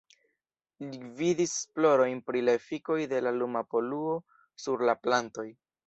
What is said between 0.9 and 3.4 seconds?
gvidis esplorojn pri la efikoj de la